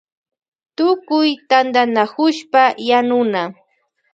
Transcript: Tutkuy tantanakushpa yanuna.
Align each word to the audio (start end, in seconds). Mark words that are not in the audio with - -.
Tutkuy 0.75 1.29
tantanakushpa 1.49 2.63
yanuna. 2.87 3.41